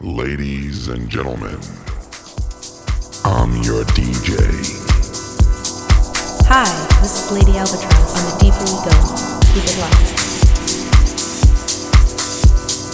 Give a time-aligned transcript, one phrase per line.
[0.00, 1.58] Ladies and gentlemen,
[3.26, 4.38] I'm your DJ.
[6.46, 6.70] Hi,
[7.02, 8.94] this is Lady Albatross on The Deeper We Go.
[9.50, 10.14] Keep it locked.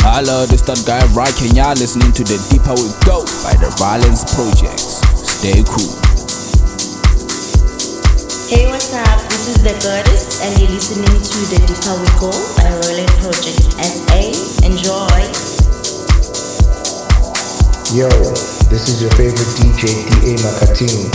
[0.00, 3.52] Hello, this is that guy Rock and y'all listening to The Deeper We Go by
[3.60, 5.04] The Violence Projects.
[5.12, 5.92] Stay cool.
[8.48, 9.20] Hey, what's up?
[9.28, 13.12] This is The Goddess, and you're listening to The Deeper We Go by the Roland
[13.20, 14.64] Project SA.
[14.64, 15.53] Enjoy.
[17.94, 20.34] Yo, this is your favorite DJ, D.A.
[20.42, 21.06] Makatini,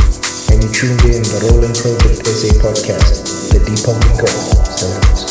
[0.49, 5.28] and you tuned in the Roland Project SA podcast, The Deeper We Go.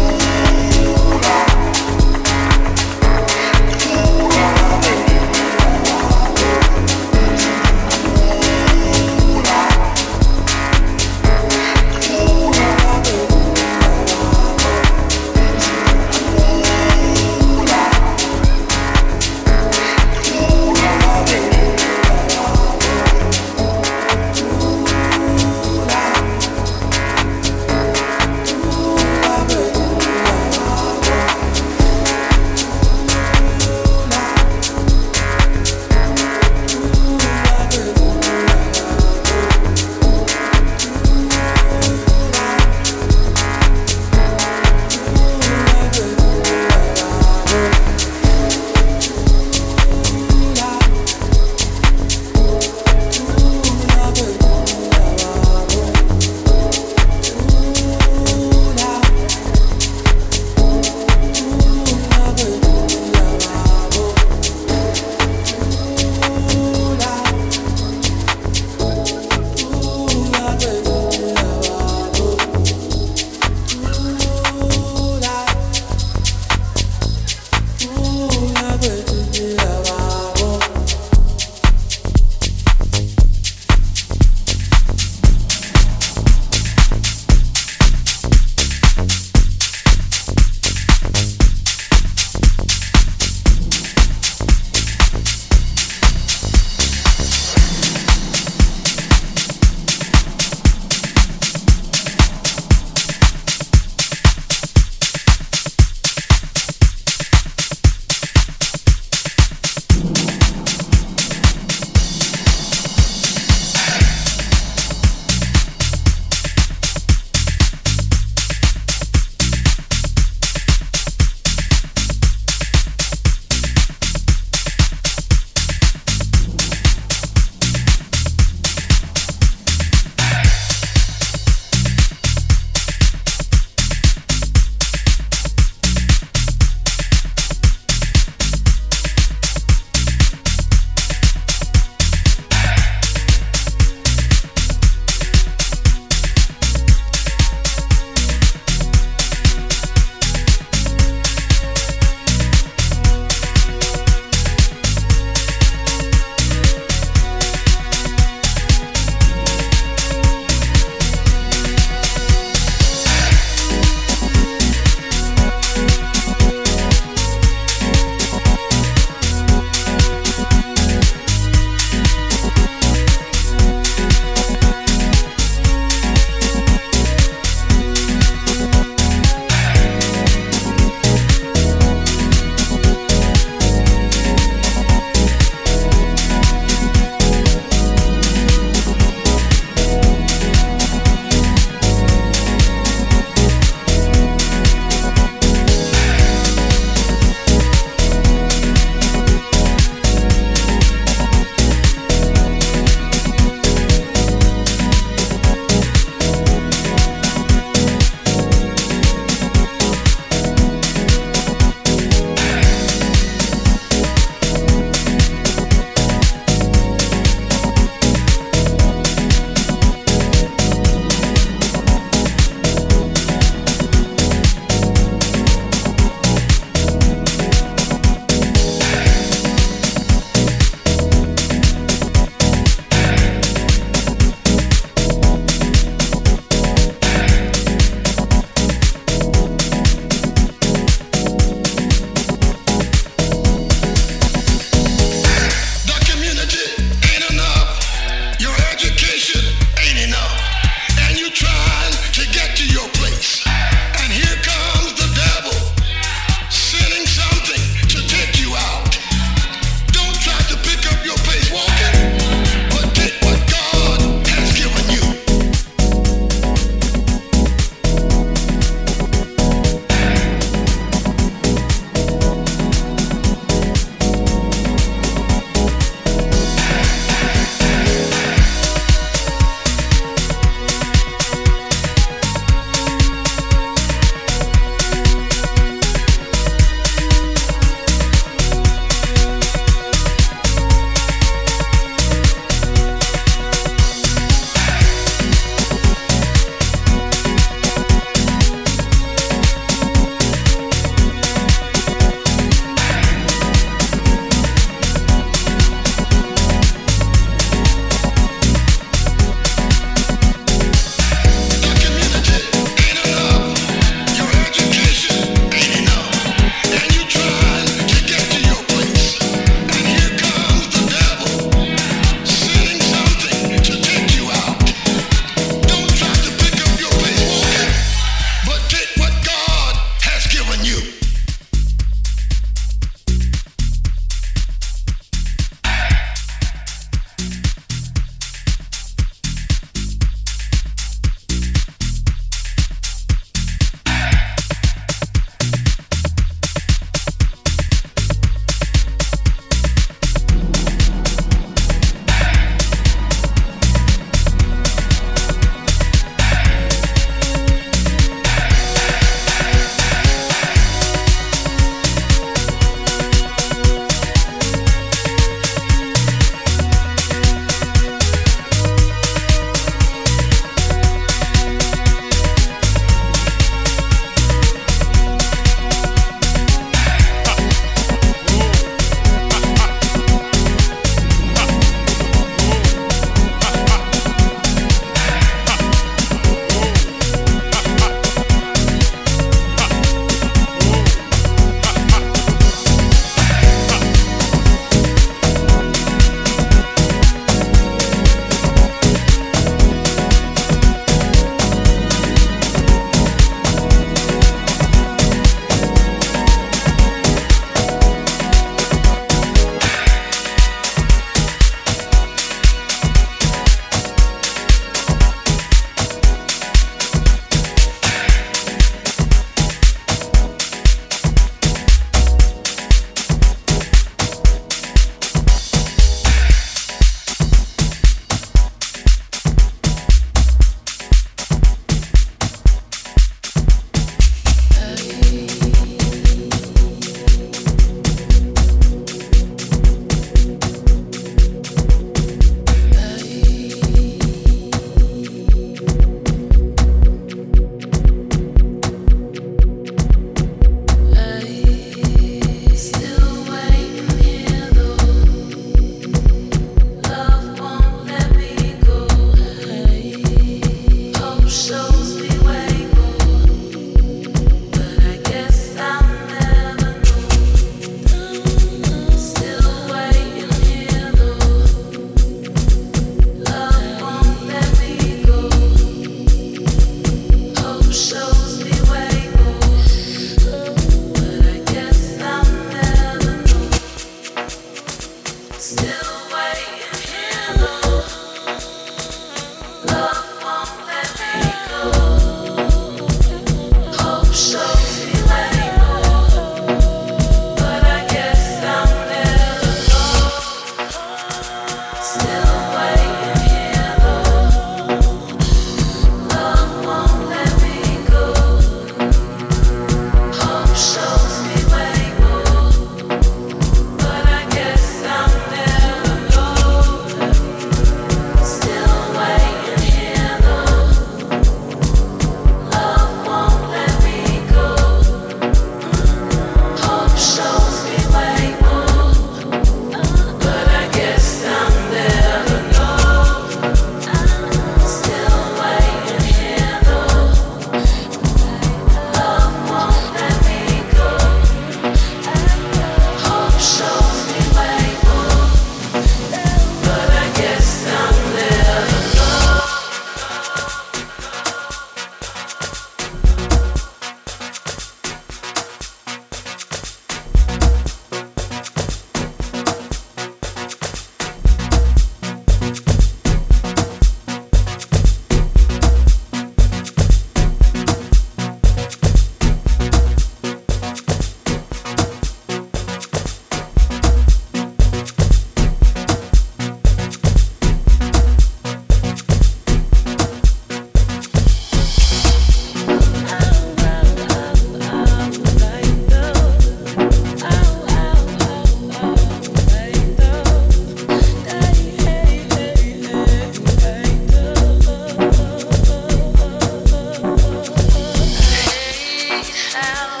[599.55, 600.00] out.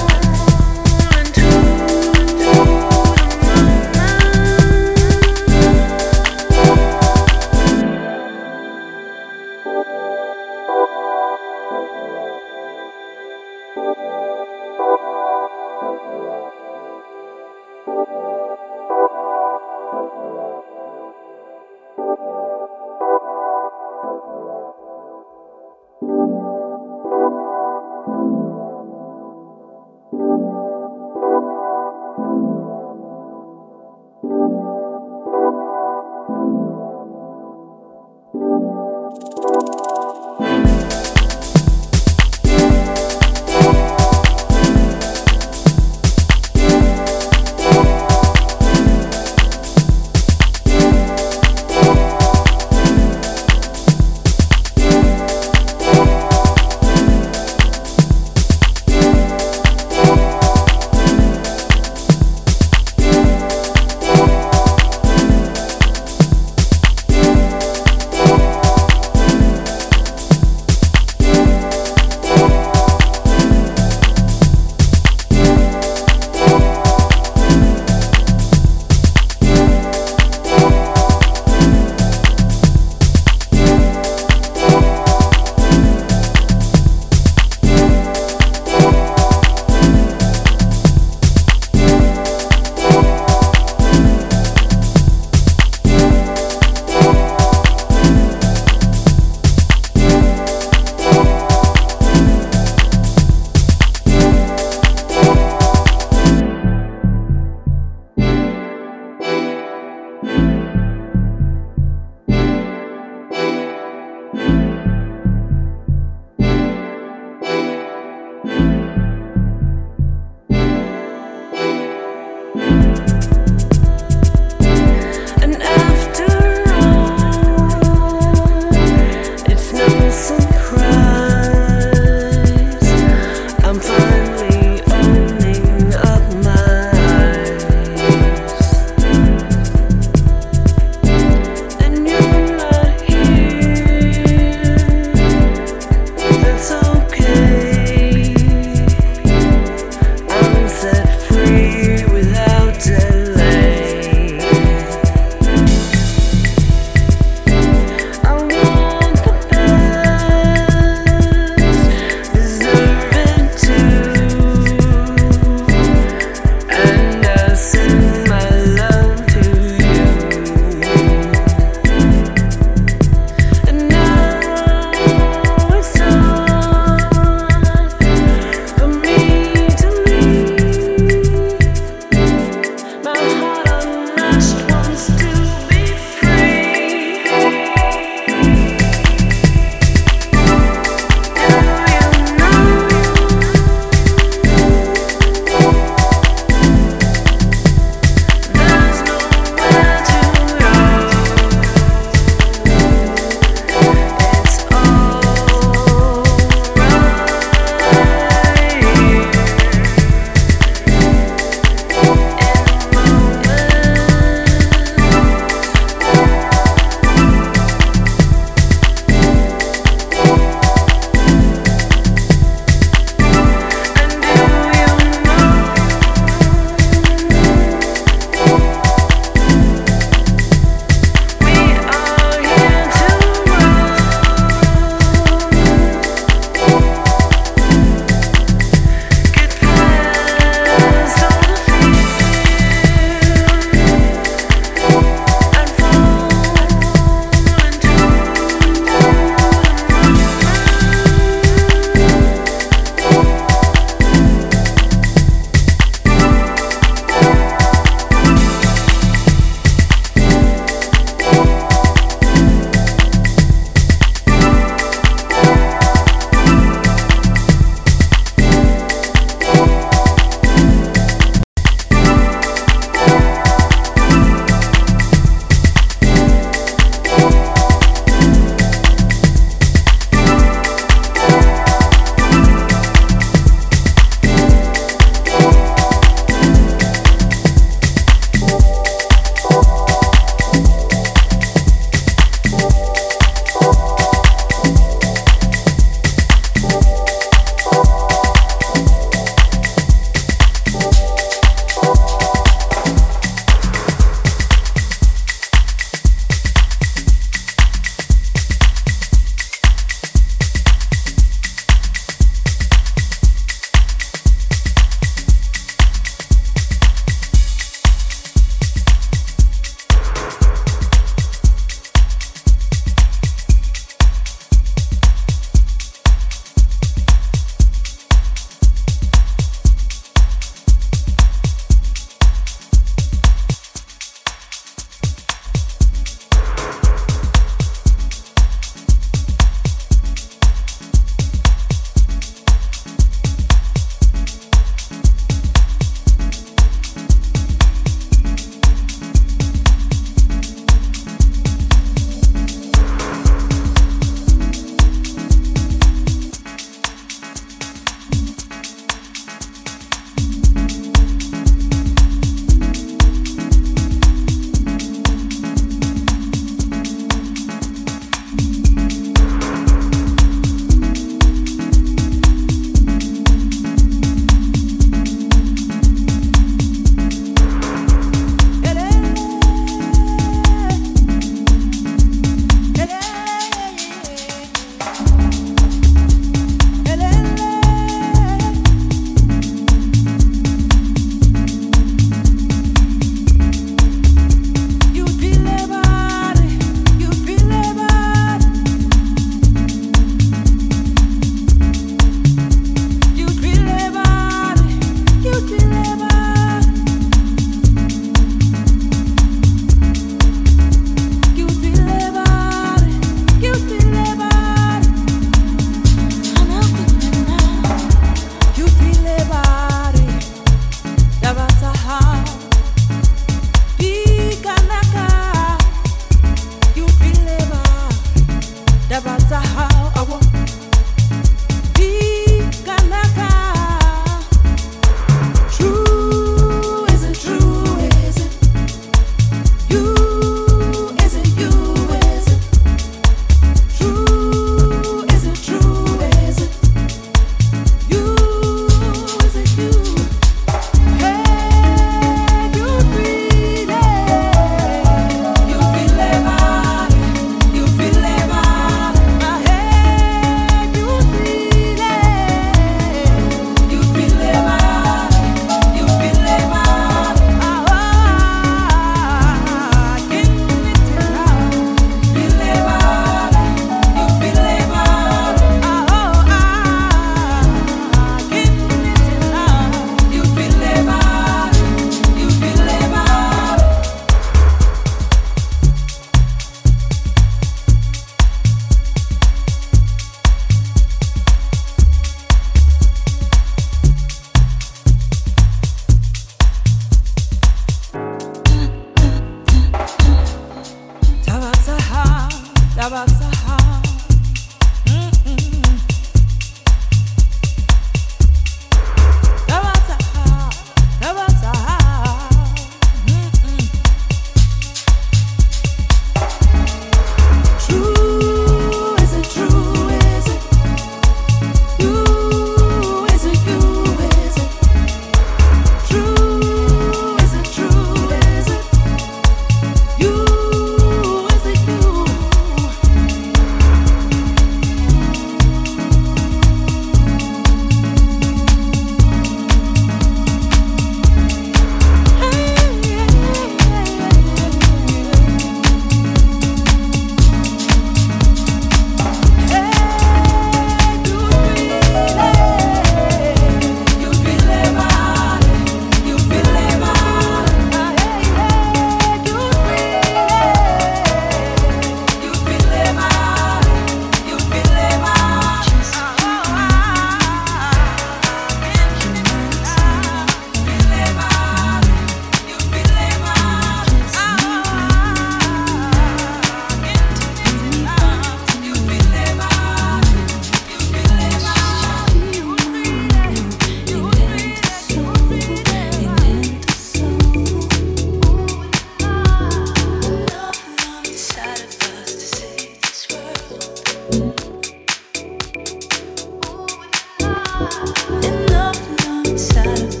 [599.31, 600.00] inside.